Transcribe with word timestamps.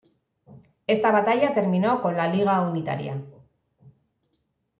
Esta 0.87 1.11
batalla 1.11 1.53
terminó 1.53 2.01
con 2.01 2.17
la 2.17 2.27
Liga 2.27 2.59
Unitaria. 2.61 3.21